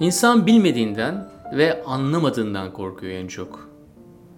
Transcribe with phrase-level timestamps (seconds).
[0.00, 3.68] İnsan bilmediğinden ve anlamadığından korkuyor en çok.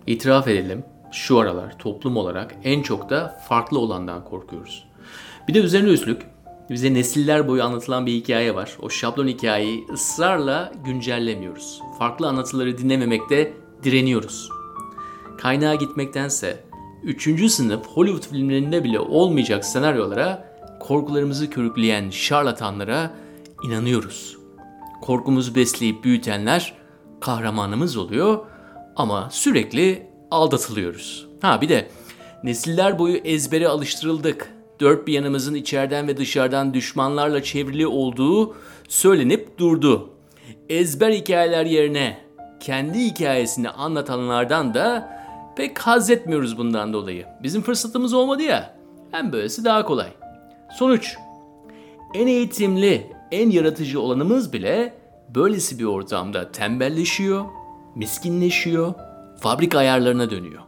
[0.07, 4.89] İtiraf edelim, şu aralar toplum olarak en çok da farklı olandan korkuyoruz.
[5.49, 6.23] Bir de üzerine üstlük
[6.71, 8.77] bize nesiller boyu anlatılan bir hikaye var.
[8.83, 11.83] O şablon hikayeyi ısrarla güncellemiyoruz.
[11.99, 14.49] Farklı anlatıları dinlememekte direniyoruz.
[15.39, 16.65] Kaynağa gitmektense
[17.03, 17.53] 3.
[17.53, 23.11] sınıf Hollywood filmlerinde bile olmayacak senaryolara, korkularımızı körükleyen şarlatanlara
[23.65, 24.42] inanıyoruz.
[25.03, 26.75] Korkumuzu besleyip büyütenler
[27.21, 28.39] kahramanımız oluyor
[28.97, 31.27] ama sürekli aldatılıyoruz.
[31.41, 31.89] Ha bir de
[32.45, 34.53] nesiller boyu ezbere alıştırıldık.
[34.81, 38.57] Dört bir yanımızın içeriden ve dışarıdan düşmanlarla çevrili olduğu
[38.89, 40.11] söylenip durdu.
[40.69, 42.19] Ezber hikayeler yerine
[42.61, 45.17] kendi hikayesini anlatanlardan da
[45.57, 47.27] pek haz etmiyoruz bundan dolayı.
[47.43, 48.75] Bizim fırsatımız olmadı ya.
[49.11, 50.09] Hem böylesi daha kolay.
[50.79, 51.17] Sonuç.
[52.15, 54.95] En eğitimli, en yaratıcı olanımız bile
[55.35, 57.45] böylesi bir ortamda tembelleşiyor,
[57.95, 58.95] miskinleşiyor,
[59.41, 60.63] fabrika ayarlarına dönüyor.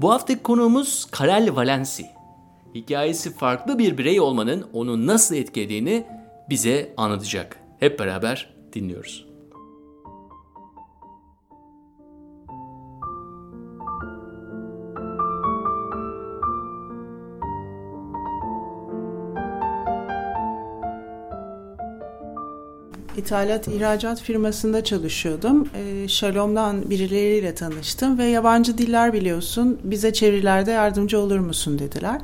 [0.00, 2.06] Bu haftaki konuğumuz Karel Valensi.
[2.74, 6.06] Hikayesi farklı bir birey olmanın onu nasıl etkilediğini
[6.50, 7.60] bize anlatacak.
[7.80, 9.33] Hep beraber dinliyoruz.
[23.16, 25.68] İthalat ihracat firmasında çalışıyordum.
[25.74, 32.20] E, Shalom'dan birileriyle tanıştım ve yabancı diller biliyorsun bize çevirilerde yardımcı olur musun dediler.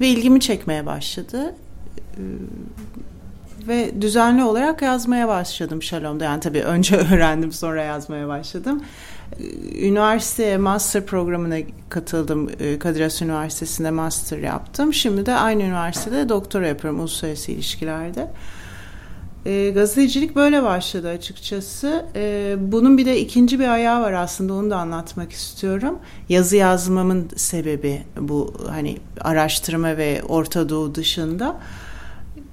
[0.00, 1.54] Ve ilgimi çekmeye başladı.
[2.16, 2.22] E,
[3.68, 6.24] ve düzenli olarak yazmaya başladım Shalom'da.
[6.24, 8.82] Yani tabii önce öğrendim sonra yazmaya başladım.
[9.40, 11.56] Ee, üniversiteye master programına
[11.88, 12.50] katıldım.
[12.60, 14.94] Ee, Kadir Has Üniversitesi'nde master yaptım.
[14.94, 18.30] Şimdi de aynı üniversitede doktora yapıyorum uluslararası ilişkilerde.
[19.46, 22.04] E, gazetecilik böyle başladı açıkçası.
[22.14, 25.98] E, bunun bir de ikinci bir ayağı var aslında onu da anlatmak istiyorum.
[26.28, 31.60] Yazı yazmamın sebebi bu hani araştırma ve Orta Doğu dışında.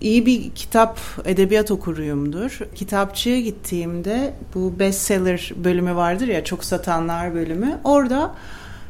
[0.02, 2.59] İyi bir kitap, edebiyat okuruyumdur.
[2.76, 7.80] Kitapçıya gittiğimde bu bestseller bölümü vardır ya çok satanlar bölümü.
[7.84, 8.36] Orada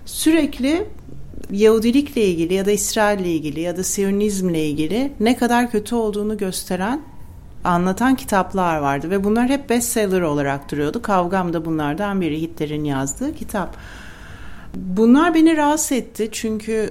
[0.06, 0.88] sürekli
[1.52, 7.02] Yahudilikle ilgili ya da İsrail'le ilgili ya da Siyonizmle ilgili ne kadar kötü olduğunu gösteren
[7.68, 11.02] anlatan kitaplar vardı ve bunlar hep bestseller olarak duruyordu.
[11.02, 13.78] Kavgam da bunlardan biri Hitler'in yazdığı kitap.
[14.76, 16.90] Bunlar beni rahatsız etti çünkü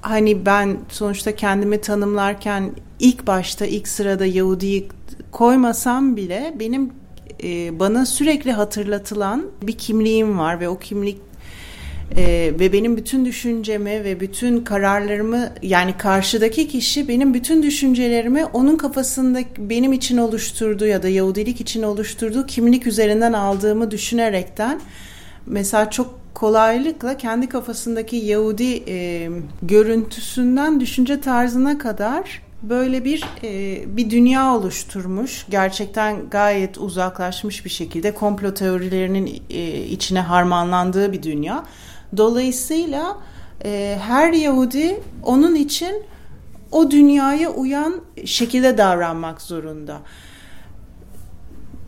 [0.00, 4.88] hani ben sonuçta kendimi tanımlarken ilk başta ilk sırada Yahudi'yi
[5.32, 6.92] koymasam bile benim
[7.78, 11.20] bana sürekli hatırlatılan bir kimliğim var ve o kimlik
[12.16, 18.76] ee, ve benim bütün düşüncemi ve bütün kararlarımı yani karşıdaki kişi benim bütün düşüncelerimi onun
[18.76, 24.80] kafasında benim için oluşturduğu ya da Yahudilik için oluşturduğu kimlik üzerinden aldığımı düşünerekten
[25.46, 29.28] mesela çok kolaylıkla kendi kafasındaki Yahudi e,
[29.62, 35.46] görüntüsünden düşünce tarzına kadar böyle bir e, bir dünya oluşturmuş.
[35.50, 41.64] Gerçekten gayet uzaklaşmış bir şekilde komplo teorilerinin e, içine harmanlandığı bir dünya.
[42.16, 43.18] Dolayısıyla
[43.64, 46.02] e, her Yahudi onun için
[46.72, 50.00] o dünyaya uyan şekilde davranmak zorunda.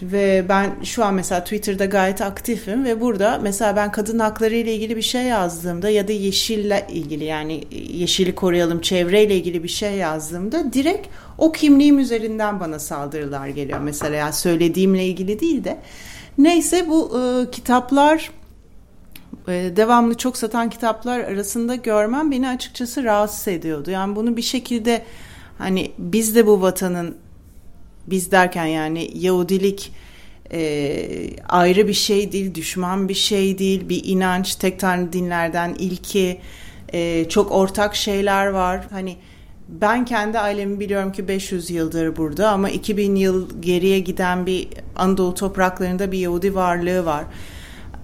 [0.02, 4.74] Ve ben şu an mesela Twitter'da gayet aktifim ve burada mesela ben kadın hakları ile
[4.74, 9.94] ilgili bir şey yazdığımda ya da yeşille ilgili yani yeşili koruyalım çevreyle ilgili bir şey
[9.94, 11.08] yazdığımda direkt
[11.38, 13.78] o kimliğim üzerinden bana saldırılar geliyor.
[13.78, 15.78] Mesela yani söylediğimle ilgili değil de.
[16.38, 18.30] Neyse bu e, kitaplar
[19.52, 23.90] devamlı çok satan kitaplar arasında görmem beni açıkçası rahatsız ediyordu.
[23.90, 25.02] Yani bunu bir şekilde
[25.58, 27.16] hani biz de bu vatanın
[28.06, 29.92] biz derken yani Yahudilik
[30.52, 36.40] e, ayrı bir şey değil, düşman bir şey değil, bir inanç, tek tanrı dinlerden ilki,
[36.92, 38.86] e, çok ortak şeyler var.
[38.90, 39.16] Hani
[39.68, 45.34] ben kendi ailemi biliyorum ki 500 yıldır burada ama 2000 yıl geriye giden bir Anadolu
[45.34, 47.24] topraklarında bir Yahudi varlığı var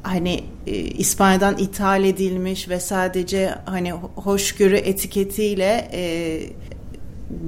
[0.02, 6.40] hani e, İspanya'dan ithal edilmiş ve sadece hani hoşgörü etiketiyle e,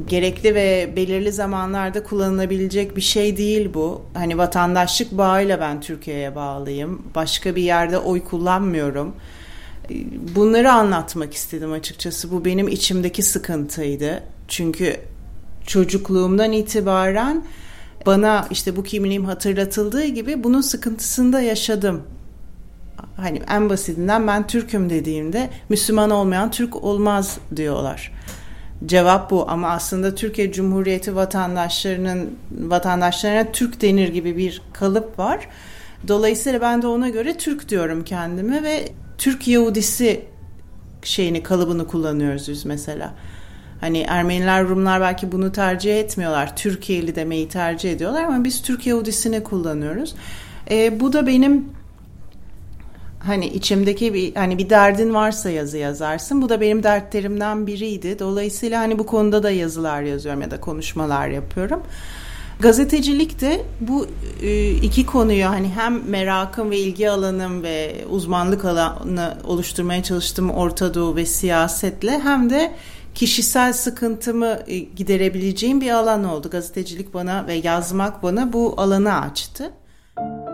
[0.09, 4.03] gerekli ve belirli zamanlarda kullanılabilecek bir şey değil bu.
[4.15, 7.03] Hani vatandaşlık bağıyla ben Türkiye'ye bağlıyım.
[7.15, 9.15] Başka bir yerde oy kullanmıyorum.
[9.91, 9.95] E,
[10.35, 12.33] bunları anlatmak istedim açıkçası.
[12.33, 14.23] Bu benim içimdeki sıkıntıydı.
[14.49, 14.97] Çünkü
[15.67, 17.45] çocukluğumdan itibaren
[18.07, 22.03] bana işte bu kimliğim hatırlatıldığı gibi bunun sıkıntısını da yaşadım
[23.17, 28.13] hani en basitinden ben Türk'üm dediğimde Müslüman olmayan Türk olmaz diyorlar.
[28.87, 35.49] cevap bu ama aslında Türkiye Cumhuriyeti vatandaşlarının vatandaşlarına Türk denir gibi bir kalıp var.
[36.09, 38.89] Dolayısıyla ben de ona göre Türk diyorum kendime ve
[39.19, 40.25] Türk Yahudisi
[41.03, 43.15] şeyini kalıbını kullanıyoruz biz mesela.
[43.81, 46.57] Hani Ermeniler, Rumlar belki bunu tercih etmiyorlar.
[46.57, 50.15] Türkiye'li demeyi tercih ediyorlar ama biz Türk Yahudisini kullanıyoruz.
[50.71, 51.69] E, bu da benim
[53.27, 56.43] hani içimdeki bir hani bir derdin varsa yazı yazarsın.
[56.43, 58.19] Bu da benim dertlerimden biriydi.
[58.19, 61.83] Dolayısıyla hani bu konuda da yazılar yazıyorum ya da konuşmalar yapıyorum.
[62.61, 64.07] Gazetecilik de bu
[64.43, 70.95] e, iki konuyu hani hem merakım ve ilgi alanım ve uzmanlık alanı oluşturmaya çalıştığım Orta
[70.95, 72.75] Doğu ve siyasetle hem de
[73.15, 76.51] kişisel sıkıntımı e, giderebileceğim bir alan oldu.
[76.51, 79.71] Gazetecilik bana ve yazmak bana bu alanı açtı.
[80.19, 80.54] E,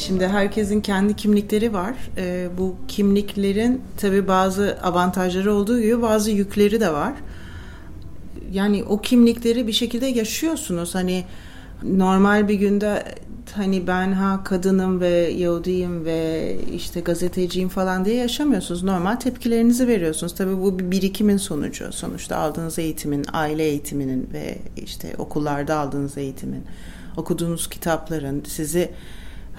[0.00, 1.94] şimdi herkesin kendi kimlikleri var.
[2.16, 7.12] E, bu kimliklerin tabii bazı avantajları olduğu gibi bazı yükleri de var.
[8.52, 10.94] Yani o kimlikleri bir şekilde yaşıyorsunuz.
[10.94, 11.24] Hani
[11.82, 13.04] normal bir günde
[13.52, 18.82] hani ben ha kadınım ve Yahudiyim ve işte gazeteciyim falan diye yaşamıyorsunuz.
[18.82, 20.34] Normal tepkilerinizi veriyorsunuz.
[20.34, 21.92] Tabii bu bir birikimin sonucu.
[21.92, 26.64] Sonuçta aldığınız eğitimin, aile eğitiminin ve işte okullarda aldığınız eğitimin,
[27.16, 28.90] okuduğunuz kitapların sizi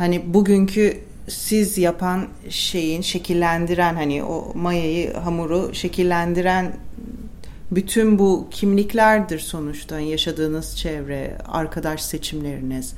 [0.02, 6.74] hani bugünkü siz yapan şeyin şekillendiren hani o mayayı hamuru şekillendiren
[7.72, 12.94] bütün bu kimliklerdir sonuçta yaşadığınız çevre, arkadaş seçimleriniz.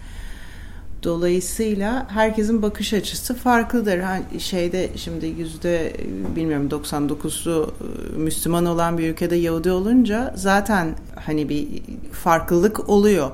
[1.04, 4.02] Dolayısıyla herkesin bakış açısı farklıdır.
[4.40, 5.94] Şeyde şimdi yüzde
[6.36, 11.68] bilmiyorum 99'u ıı, Müslüman olan bir ülkede Yahudi olunca zaten hani bir
[12.12, 13.32] farklılık oluyor.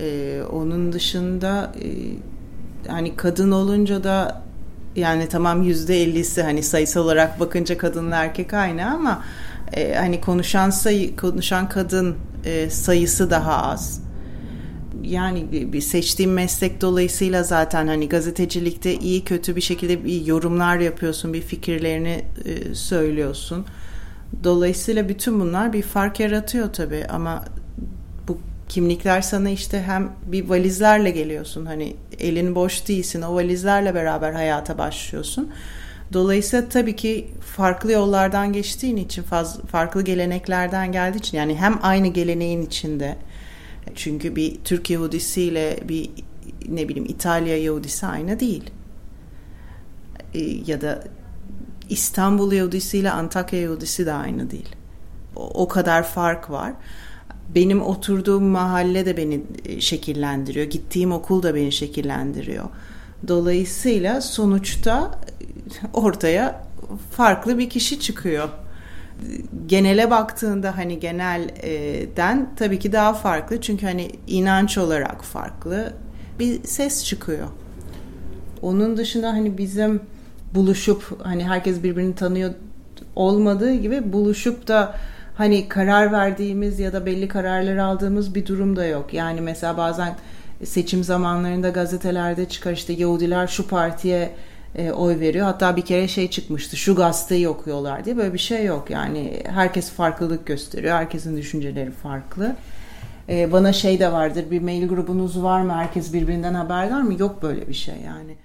[0.00, 1.88] Ee, onun dışında e,
[2.88, 4.42] hani kadın olunca da
[4.96, 9.24] yani tamam yüzde ellisi hani sayısal olarak bakınca kadınla erkek aynı ama
[9.72, 14.02] e, hani konuşan sayı konuşan kadın e, sayısı daha az.
[15.02, 20.78] Yani bir, bir seçtiğim meslek dolayısıyla zaten hani gazetecilikte iyi kötü bir şekilde bir yorumlar
[20.78, 23.66] yapıyorsun, bir fikirlerini e, söylüyorsun.
[24.44, 27.44] Dolayısıyla bütün bunlar bir fark yaratıyor tabii ama
[28.72, 34.78] kimlikler sana işte hem bir valizlerle geliyorsun hani elin boş değilsin o valizlerle beraber hayata
[34.78, 35.52] başlıyorsun.
[36.12, 39.22] Dolayısıyla tabii ki farklı yollardan geçtiğin için
[39.66, 43.16] farklı geleneklerden geldiği için yani hem aynı geleneğin içinde
[43.94, 46.10] çünkü bir Türk Yahudisi ile bir
[46.68, 48.70] ne bileyim İtalya Yahudisi aynı değil.
[50.34, 51.04] E, ya da
[51.88, 54.76] İstanbul Yahudisi ile Antakya Yahudisi de aynı değil.
[55.36, 56.72] O, o kadar fark var
[57.54, 60.66] benim oturduğum mahalle de beni e, şekillendiriyor.
[60.66, 62.64] Gittiğim okul da beni şekillendiriyor.
[63.28, 66.64] Dolayısıyla sonuçta e, ortaya
[67.10, 68.48] farklı bir kişi çıkıyor.
[69.66, 73.60] Genele baktığında hani genelden tabii ki daha farklı.
[73.60, 75.92] Çünkü hani inanç olarak farklı
[76.38, 77.48] bir ses çıkıyor.
[78.62, 80.00] Onun dışında hani bizim
[80.54, 82.54] buluşup hani herkes birbirini tanıyor
[83.16, 84.96] olmadığı gibi buluşup da
[85.34, 89.14] hani karar verdiğimiz ya da belli kararlar aldığımız bir durum da yok.
[89.14, 90.16] Yani mesela bazen
[90.64, 94.30] seçim zamanlarında gazetelerde çıkar işte Yahudiler şu partiye
[94.74, 95.46] e, oy veriyor.
[95.46, 98.90] Hatta bir kere şey çıkmıştı şu gazeteyi okuyorlar diye böyle bir şey yok.
[98.90, 100.96] Yani herkes farklılık gösteriyor.
[100.96, 102.56] Herkesin düşünceleri farklı.
[103.28, 105.74] E, bana şey de vardır bir mail grubunuz var mı?
[105.74, 107.14] Herkes birbirinden haberdar mı?
[107.18, 108.36] Yok böyle bir şey yani.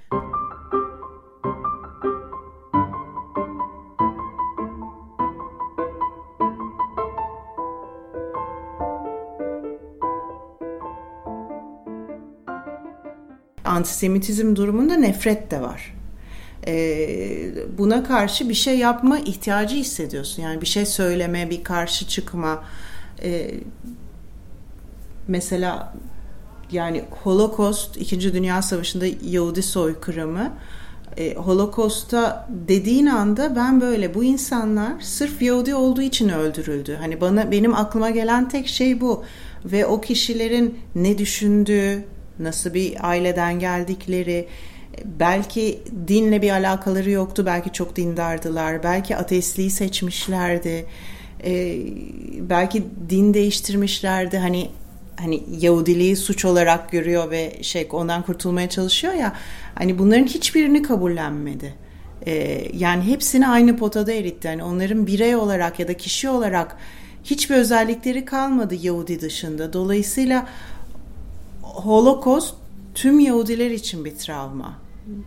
[13.78, 15.94] Antisemitizm durumunda nefret de var.
[16.68, 20.44] Ee, buna karşı bir şey yapma ihtiyacı hissediyorsun.
[20.44, 22.64] Yani bir şey söyleme, bir karşı çıkma.
[23.24, 23.52] Ee,
[25.28, 25.94] mesela
[26.72, 30.52] yani Holocaust, İkinci Dünya Savaşı'nda Yahudi soykırımı
[31.18, 36.98] e, Holocaust'ta dediğin anda ben böyle bu insanlar sırf Yahudi olduğu için öldürüldü.
[37.00, 39.24] Hani bana benim aklıma gelen tek şey bu
[39.66, 42.06] ve o kişilerin ne düşündüğü,
[42.40, 44.48] nasıl bir aileden geldikleri,
[45.06, 50.86] belki dinle bir alakaları yoktu, belki çok dindardılar, belki ateistliği seçmişlerdi,
[51.44, 51.78] ee,
[52.50, 54.38] belki din değiştirmişlerdi.
[54.38, 54.70] Hani
[55.16, 59.34] hani Yahudiliği suç olarak görüyor ve şey ondan kurtulmaya çalışıyor ya.
[59.76, 61.74] Hani bunların hiçbirini kabullenmedi.
[62.28, 64.48] Ee, yani hepsini aynı potada eritti.
[64.48, 66.78] Yani onların birey olarak ya da kişi olarak
[67.24, 69.74] hiçbir özellikleri kalmadı Yahudi dışında.
[69.74, 70.48] Dolayısıyla
[71.78, 72.54] Holocaust
[72.96, 74.74] tüm Yahudiler için bir travma.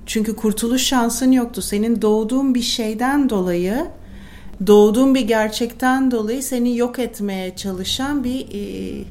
[0.06, 1.62] Çünkü kurtuluş şansın yoktu.
[1.62, 3.86] Senin doğduğun bir şeyden dolayı,
[4.66, 9.04] doğduğun bir gerçekten dolayı seni yok etmeye çalışan bir e,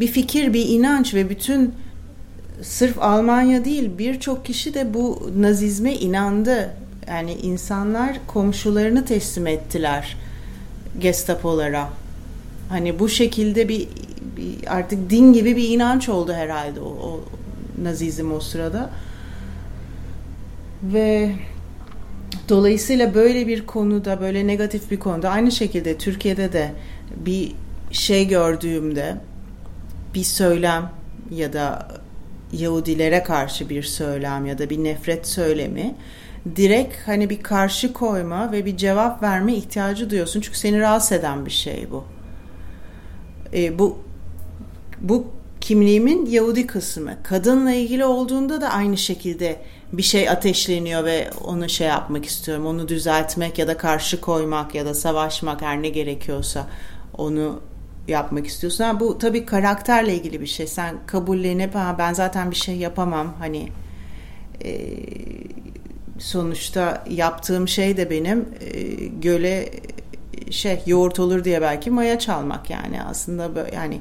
[0.00, 1.72] bir fikir, bir inanç ve bütün
[2.62, 6.74] sırf Almanya değil birçok kişi de bu nazizme inandı.
[7.08, 10.16] Yani insanlar komşularını teslim ettiler
[11.00, 11.88] Gestapo'lara.
[12.68, 13.88] Hani bu şekilde bir,
[14.36, 17.20] bir artık din gibi bir inanç oldu herhalde o, o
[17.82, 18.90] nazizm o sırada.
[20.82, 21.32] Ve
[22.48, 26.72] dolayısıyla böyle bir konuda böyle negatif bir konuda aynı şekilde Türkiye'de de
[27.16, 27.52] bir
[27.90, 29.16] şey gördüğümde
[30.14, 30.90] bir söylem
[31.30, 31.88] ya da
[32.52, 35.94] Yahudilere karşı bir söylem ya da bir nefret söylemi
[36.56, 40.40] direkt hani bir karşı koyma ve bir cevap verme ihtiyacı duyuyorsun.
[40.40, 42.04] Çünkü seni rahatsız eden bir şey bu.
[43.54, 43.98] E, bu
[45.00, 45.26] bu
[45.60, 47.16] kimliğimin Yahudi kısmı.
[47.22, 49.60] Kadınla ilgili olduğunda da aynı şekilde
[49.92, 52.66] bir şey ateşleniyor ve onu şey yapmak istiyorum.
[52.66, 56.66] Onu düzeltmek ya da karşı koymak ya da savaşmak her ne gerekiyorsa
[57.18, 57.60] onu
[58.08, 58.84] yapmak istiyorsun.
[58.84, 60.66] Ha, bu tabii karakterle ilgili bir şey.
[60.66, 63.34] Sen kabullenip ha, ben zaten bir şey yapamam.
[63.38, 63.68] Hani
[64.64, 64.88] e,
[66.18, 69.70] sonuçta yaptığım şey de benim e, göle
[70.50, 74.00] şey yoğurt olur diye belki maya çalmak yani aslında böyle yani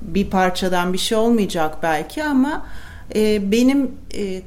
[0.00, 2.66] bir parçadan bir şey olmayacak belki ama
[3.14, 4.42] e, benim e,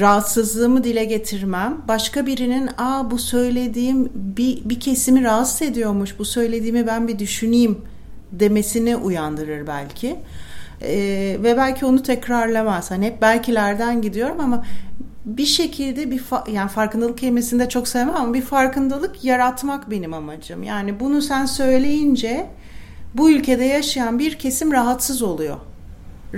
[0.00, 6.86] rahatsızlığımı dile getirmem başka birinin aa bu söylediğim bir, bir kesimi rahatsız ediyormuş bu söylediğimi
[6.86, 7.78] ben bir düşüneyim.
[8.32, 10.16] demesini uyandırır belki.
[10.82, 10.96] E,
[11.42, 12.90] ve belki onu tekrarlamaz.
[12.90, 14.64] Hani hep belkilerden gidiyorum ama
[15.36, 20.14] bir şekilde bir fa- yani farkındalık kelimesini de çok sevmem ama bir farkındalık yaratmak benim
[20.14, 20.62] amacım.
[20.62, 22.46] Yani bunu sen söyleyince
[23.14, 25.56] bu ülkede yaşayan bir kesim rahatsız oluyor.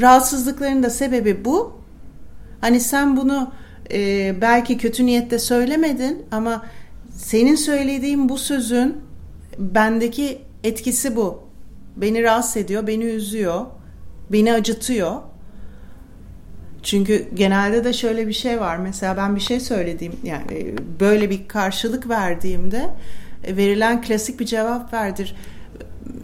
[0.01, 1.73] Rahatsızlıkların da sebebi bu.
[2.61, 3.53] Hani sen bunu
[3.93, 6.65] e, belki kötü niyette söylemedin ama
[7.17, 8.97] senin söylediğin bu sözün
[9.59, 11.43] bendeki etkisi bu.
[11.97, 13.67] Beni rahatsız ediyor, beni üzüyor,
[14.33, 15.17] beni acıtıyor.
[16.83, 18.77] Çünkü genelde de şöyle bir şey var.
[18.77, 22.91] Mesela ben bir şey söylediğim yani böyle bir karşılık verdiğimde
[23.45, 25.35] e, verilen klasik bir cevap verdir.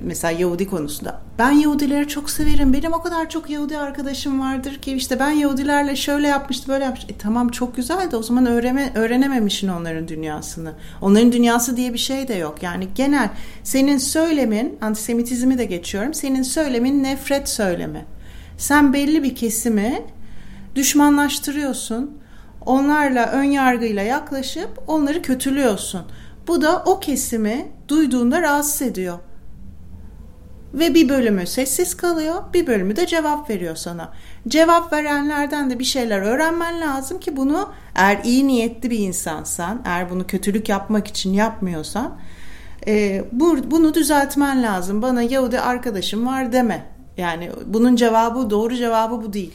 [0.02, 1.20] Mesela Yahudi konusunda.
[1.38, 2.72] Ben Yahudileri çok severim.
[2.72, 7.12] Benim o kadar çok Yahudi arkadaşım vardır ki işte ben Yahudilerle şöyle yapmıştı böyle yapmıştı.
[7.12, 10.72] E, tamam çok güzel de o zaman öğreme, öğrenememişsin onların dünyasını.
[11.00, 12.62] Onların dünyası diye bir şey de yok.
[12.62, 13.30] Yani genel
[13.64, 16.14] senin söylemin antisemitizmi de geçiyorum.
[16.14, 18.04] Senin söylemin nefret söylemi.
[18.58, 20.02] Sen belli bir kesimi
[20.74, 22.18] düşmanlaştırıyorsun.
[22.66, 26.02] Onlarla ön yargıyla yaklaşıp onları kötülüyorsun.
[26.48, 29.18] Bu da o kesimi duyduğunda rahatsız ediyor.
[30.74, 34.12] Ve bir bölümü sessiz kalıyor, bir bölümü de cevap veriyor sana.
[34.48, 40.10] Cevap verenlerden de bir şeyler öğrenmen lazım ki bunu eğer iyi niyetli bir insansan, eğer
[40.10, 42.18] bunu kötülük yapmak için yapmıyorsan,
[42.86, 45.02] e, bu, bunu düzeltmen lazım.
[45.02, 46.86] Bana Yahudi arkadaşım var deme.
[47.16, 49.54] Yani bunun cevabı, doğru cevabı bu değil.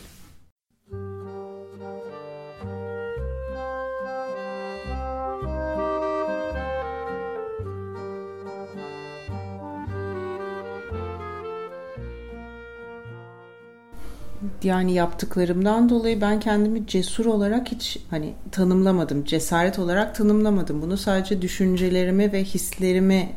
[14.64, 19.26] Yani yaptıklarımdan dolayı ben kendimi cesur olarak hiç hani tanımlamadım.
[19.26, 20.82] Cesaret olarak tanımlamadım.
[20.82, 23.30] Bunu sadece düşüncelerimi ve hislerimi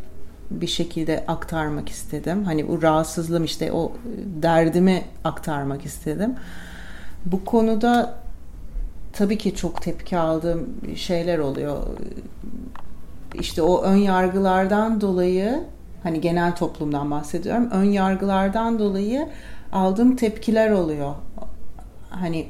[0.51, 2.45] bir şekilde aktarmak istedim.
[2.45, 3.93] Hani o rahatsızlığım işte o
[4.43, 6.35] derdimi aktarmak istedim.
[7.27, 8.15] Bu konuda
[9.13, 11.83] tabii ki çok tepki aldığım şeyler oluyor.
[13.35, 15.61] İşte o ön yargılardan dolayı
[16.03, 17.69] hani genel toplumdan bahsediyorum.
[17.71, 19.29] Ön yargılardan dolayı
[19.73, 21.15] aldığım tepkiler oluyor.
[22.11, 22.47] Hani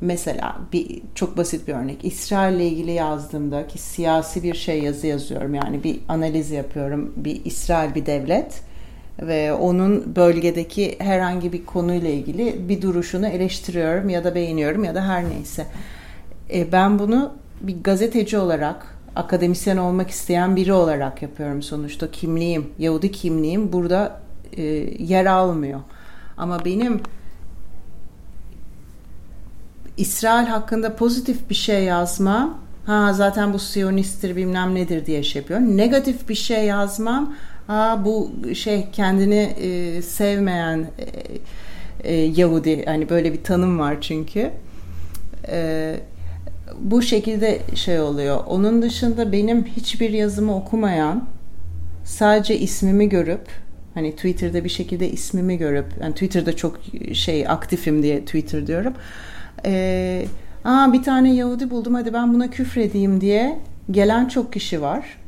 [0.00, 2.04] mesela bir çok basit bir örnek.
[2.04, 5.54] İsrail ile ilgili yazdığımda ki siyasi bir şey yazı yazıyorum.
[5.54, 7.12] Yani bir analiz yapıyorum.
[7.16, 8.62] Bir İsrail bir devlet
[9.20, 15.08] ve onun bölgedeki herhangi bir konuyla ilgili bir duruşunu eleştiriyorum ya da beğeniyorum ya da
[15.08, 15.66] her neyse.
[16.54, 18.86] E, ben bunu bir gazeteci olarak
[19.16, 24.20] akademisyen olmak isteyen biri olarak yapıyorum sonuçta kimliğim, Yahudi kimliğim burada
[24.56, 24.62] e,
[24.98, 25.80] yer almıyor.
[26.42, 27.00] Ama benim
[29.96, 35.76] İsrail hakkında pozitif bir şey yazmam ha zaten bu Siyonisttir bilmem nedir diye şey yapıyorum.
[35.76, 37.34] Negatif bir şey yazmam
[37.66, 44.50] ha bu şey kendini e, sevmeyen e, e, Yahudi hani böyle bir tanım var çünkü.
[45.48, 45.96] E,
[46.78, 48.40] bu şekilde şey oluyor.
[48.46, 51.24] Onun dışında benim hiçbir yazımı okumayan
[52.04, 53.48] sadece ismimi görüp
[53.94, 56.80] hani Twitter'da bir şekilde ismimi görüp yani Twitter'da çok
[57.12, 58.92] şey aktifim diye Twitter diyorum.
[59.64, 60.26] Ee,
[60.64, 63.58] Aa bir tane Yahudi buldum hadi ben buna küfredeyim diye
[63.90, 65.18] gelen çok kişi var.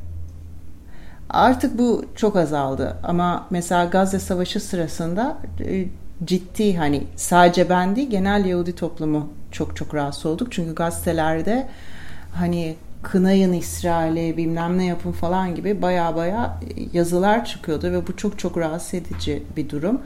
[1.29, 5.85] Artık bu çok azaldı ama mesela Gazze Savaşı sırasında e,
[6.25, 10.51] ciddi hani sadece ben değil genel Yahudi toplumu çok çok rahatsız olduk.
[10.51, 11.67] Çünkü gazetelerde
[12.33, 12.75] hani
[13.11, 16.59] kınayın İsrail'e bilmem ne yapın falan gibi baya baya
[16.93, 20.01] yazılar çıkıyordu ve bu çok çok rahatsız edici bir durum.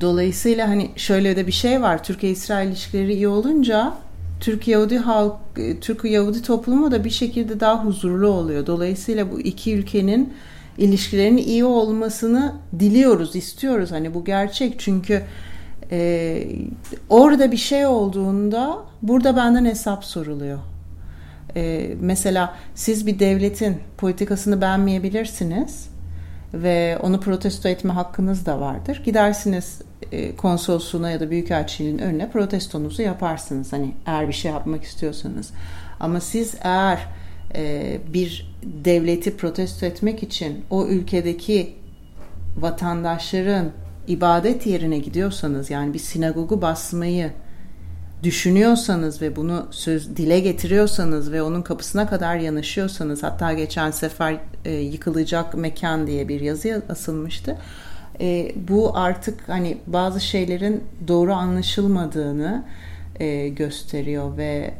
[0.00, 2.04] Dolayısıyla hani şöyle de bir şey var.
[2.04, 3.94] Türkiye-İsrail ilişkileri iyi olunca
[4.40, 5.36] Türk Yahudi halk,
[5.80, 8.66] Türk Yahudi toplumu da bir şekilde daha huzurlu oluyor.
[8.66, 10.34] Dolayısıyla bu iki ülkenin
[10.78, 13.92] ilişkilerinin iyi olmasını diliyoruz, istiyoruz.
[13.92, 15.22] Hani bu gerçek çünkü
[15.90, 16.42] e,
[17.08, 20.58] orada bir şey olduğunda burada benden hesap soruluyor.
[21.56, 25.88] E, mesela siz bir devletin politikasını beğenmeyebilirsiniz
[26.54, 29.02] ve onu protesto etme hakkınız da vardır.
[29.04, 29.80] Gidersiniz
[30.12, 33.72] e, konsolosluğuna ya da büyükelçiliğin önüne protestonuzu yaparsınız.
[33.72, 35.50] Hani eğer bir şey yapmak istiyorsanız.
[36.00, 36.98] Ama siz eğer
[37.54, 41.74] e, bir devleti protesto etmek için o ülkedeki
[42.56, 43.70] vatandaşların
[44.06, 47.32] ibadet yerine gidiyorsanız yani bir sinagogu basmayı
[48.22, 54.72] düşünüyorsanız ve bunu söz dile getiriyorsanız ve onun kapısına kadar yanaşıyorsanız hatta geçen sefer e,
[54.72, 57.58] yıkılacak mekan diye bir yazı asılmıştı.
[58.20, 62.64] E, bu artık hani bazı şeylerin doğru anlaşılmadığını
[63.20, 64.74] e, gösteriyor ve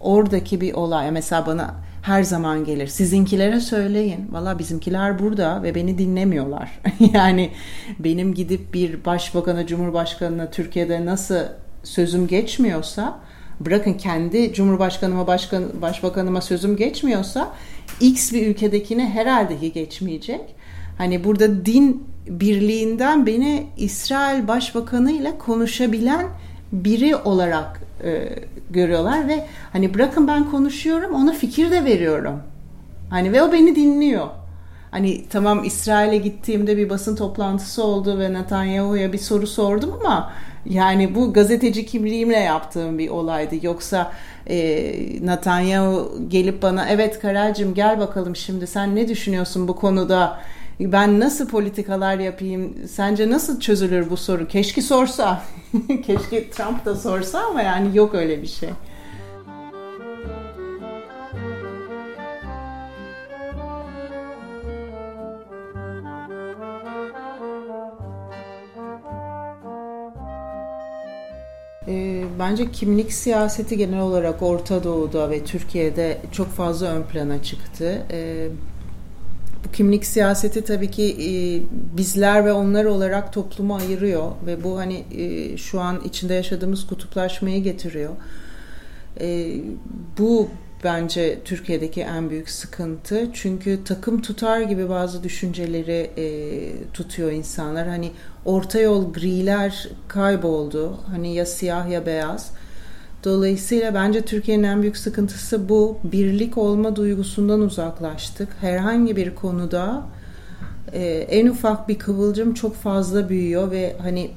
[0.00, 1.74] oradaki bir olay mesela bana
[2.04, 2.86] her zaman gelir.
[2.86, 4.28] Sizinkilere söyleyin.
[4.30, 6.80] Valla bizimkiler burada ve beni dinlemiyorlar.
[7.14, 7.50] yani
[7.98, 11.38] benim gidip bir başbakana, cumhurbaşkanına Türkiye'de nasıl
[11.82, 13.20] sözüm geçmiyorsa
[13.60, 17.52] bırakın kendi cumhurbaşkanıma, başkan, başbakanıma sözüm geçmiyorsa
[18.00, 20.40] X bir ülkedekine herhalde ki geçmeyecek.
[20.98, 26.26] Hani burada din birliğinden beni İsrail başbakanı ile konuşabilen
[26.72, 28.28] biri olarak e,
[28.70, 32.42] görüyorlar ve hani bırakın ben konuşuyorum ona fikir de veriyorum.
[33.10, 34.26] Hani ve o beni dinliyor.
[34.90, 40.32] Hani tamam İsrail'e gittiğimde bir basın toplantısı oldu ve Netanyahu'ya bir soru sordum ama
[40.66, 43.54] yani bu gazeteci kimliğimle yaptığım bir olaydı.
[43.62, 44.12] Yoksa
[44.46, 44.56] e,
[45.26, 50.40] Netanyahu gelip bana evet Karel'cim gel bakalım şimdi sen ne düşünüyorsun bu konuda?
[50.80, 52.74] Ben nasıl politikalar yapayım?
[52.88, 54.48] Sence nasıl çözülür bu soru?
[54.48, 55.42] Keşke sorsa.
[56.06, 58.70] Keşke Trump da sorsa ama yani yok öyle bir şey.
[71.88, 78.06] E, bence kimlik siyaseti genel olarak Orta Doğu'da ve Türkiye'de çok fazla ön plana çıktı.
[78.10, 78.48] E,
[79.64, 81.30] bu kimlik siyaseti tabii ki e,
[81.96, 87.62] bizler ve onlar olarak toplumu ayırıyor ve bu hani e, şu an içinde yaşadığımız kutuplaşmayı
[87.62, 88.12] getiriyor.
[89.20, 89.56] E,
[90.18, 90.48] bu
[90.84, 93.28] bence Türkiye'deki en büyük sıkıntı.
[93.32, 96.26] Çünkü takım tutar gibi bazı düşünceleri e,
[96.92, 97.88] tutuyor insanlar.
[97.88, 98.10] Hani
[98.44, 100.98] orta yol griler kayboldu.
[101.06, 102.52] Hani ya siyah ya beyaz.
[103.24, 105.98] Dolayısıyla bence Türkiye'nin en büyük sıkıntısı bu.
[106.04, 108.48] Birlik olma duygusundan uzaklaştık.
[108.60, 110.06] Herhangi bir konuda
[110.92, 114.30] e, en ufak bir kıvılcım çok fazla büyüyor ve hani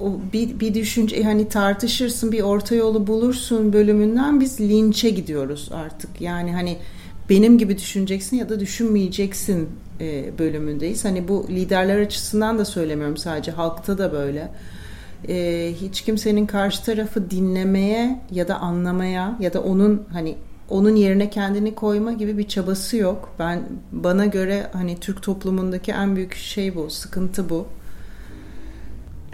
[0.00, 6.20] o bir, bir düşünce hani tartışırsın bir orta yolu bulursun bölümünden biz linçe gidiyoruz artık.
[6.20, 6.76] Yani hani
[7.30, 9.68] benim gibi düşüneceksin ya da düşünmeyeceksin
[10.00, 11.04] e, bölümündeyiz.
[11.04, 14.48] Hani bu liderler açısından da söylemiyorum sadece halkta da böyle.
[15.28, 20.36] E, hiç kimsenin karşı tarafı dinlemeye ya da anlamaya ya da onun hani
[20.70, 23.34] onun yerine kendini koyma gibi bir çabası yok.
[23.38, 27.66] Ben bana göre hani Türk toplumundaki en büyük şey bu, sıkıntı bu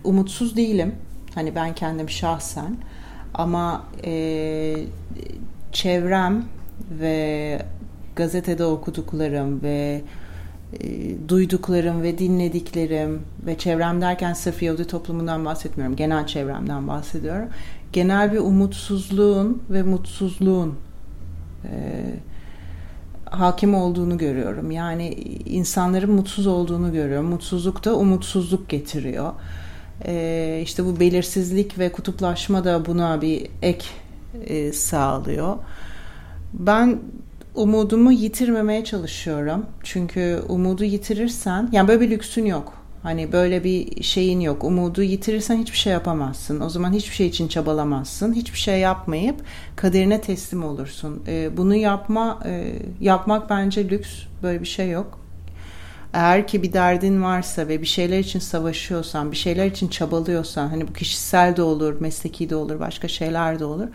[0.05, 0.95] umutsuz değilim.
[1.35, 2.77] Hani ben kendim şahsen.
[3.35, 4.75] Ama e,
[5.73, 6.45] çevrem
[7.01, 7.63] ve
[8.17, 10.03] gazetede okuduklarım ve
[11.29, 15.97] duyduklarım ve dinlediklerim ve çevrem derken sırf Yahudi toplumundan bahsetmiyorum.
[15.97, 17.49] Genel çevremden bahsediyorum.
[17.93, 20.75] Genel bir umutsuzluğun ve mutsuzluğun
[21.65, 21.71] e,
[23.25, 24.71] hakim olduğunu görüyorum.
[24.71, 25.09] Yani
[25.47, 27.27] insanların mutsuz olduğunu görüyorum.
[27.27, 29.33] Mutsuzluk da umutsuzluk getiriyor.
[30.05, 33.87] E, işte bu belirsizlik ve kutuplaşma da buna bir ek
[34.47, 35.57] e, sağlıyor.
[36.53, 36.99] Ben
[37.55, 39.67] umudumu yitirmemeye çalışıyorum.
[39.83, 42.73] Çünkü umudu yitirirsen, yani böyle bir lüksün yok.
[43.03, 44.65] Hani böyle bir şeyin yok.
[44.65, 46.61] Umudu yitirirsen hiçbir şey yapamazsın.
[46.61, 48.33] O zaman hiçbir şey için çabalamazsın.
[48.33, 49.37] Hiçbir şey yapmayıp
[49.77, 51.23] kaderine teslim olursun.
[51.29, 54.11] Ee, bunu yapma e, yapmak bence lüks.
[54.43, 55.19] Böyle bir şey yok.
[56.13, 60.89] Eğer ki bir derdin varsa ve bir şeyler için savaşıyorsan, bir şeyler için çabalıyorsan, hani
[60.89, 63.89] bu kişisel de olur, mesleki de olur, başka şeyler de olur.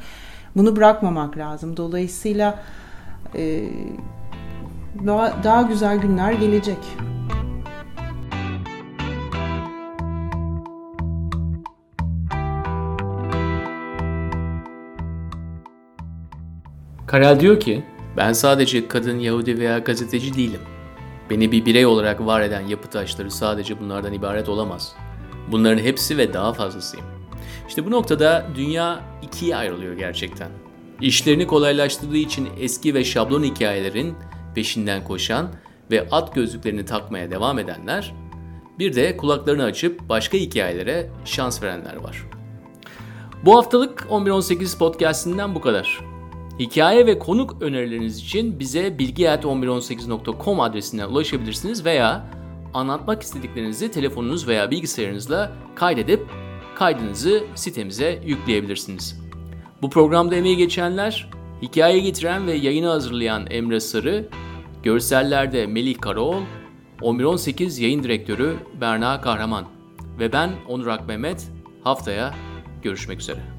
[0.56, 1.78] Bunu bırakmamak lazım.
[1.78, 2.83] Dolayısıyla e,
[5.06, 6.78] daha, daha güzel günler gelecek.
[17.08, 17.84] Karel diyor ki,
[18.18, 20.62] ben sadece kadın, Yahudi veya gazeteci değilim.
[21.30, 24.96] Beni bir birey olarak var eden yapı taşları sadece bunlardan ibaret olamaz.
[25.52, 27.06] Bunların hepsi ve daha fazlasıyım.
[27.68, 30.50] İşte bu noktada dünya ikiye ayrılıyor gerçekten.
[31.04, 34.16] İşlerini kolaylaştırdığı için eski ve şablon hikayelerin
[34.56, 35.50] peşinden koşan
[35.92, 38.14] ve at gözlüklerini takmaya devam edenler,
[38.80, 42.24] bir de kulaklarını açıp başka hikayelere şans verenler var.
[43.46, 46.00] Bu haftalık 1118 podcast'inden bu kadar.
[46.60, 52.26] Hikaye ve konuk önerileriniz için bize bilgi.1118.com adresinden ulaşabilirsiniz veya
[52.74, 56.28] anlatmak istediklerinizi telefonunuz veya bilgisayarınızla kaydedip
[56.76, 59.23] kaydınızı sitemize yükleyebilirsiniz.
[59.84, 61.30] Bu programda emeği geçenler,
[61.62, 64.30] hikaye getiren ve yayını hazırlayan Emre Sarı,
[64.84, 66.44] görsellerde Melih Karaoğlu,
[67.02, 69.66] 1118 yayın direktörü Berna Kahraman
[70.20, 71.48] ve ben Onur Ak Mehmet
[71.84, 72.34] haftaya
[72.84, 73.53] görüşmek üzere.